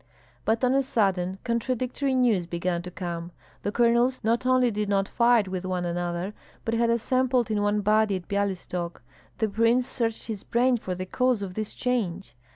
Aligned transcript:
But 0.45 0.63
on 0.63 0.73
a 0.73 0.81
sudden 0.81 1.37
contradictory 1.43 2.15
news 2.15 2.47
began 2.47 2.81
to 2.81 2.89
come; 2.89 3.31
the 3.61 3.71
colonels 3.71 4.19
not 4.23 4.47
only 4.47 4.71
did 4.71 4.89
not 4.89 5.07
fight 5.07 5.47
with 5.47 5.63
one 5.63 5.85
another, 5.85 6.33
but 6.65 6.73
had 6.73 6.89
assembled 6.89 7.51
in 7.51 7.61
one 7.61 7.81
body 7.81 8.15
at 8.15 8.27
Byalystok. 8.27 9.03
The 9.37 9.47
prince 9.47 9.85
searched 9.85 10.25
his 10.25 10.43
brain 10.43 10.77
for 10.77 10.95
the 10.95 11.05
cause 11.05 11.43
of 11.43 11.53
this 11.53 11.75
change. 11.75 12.35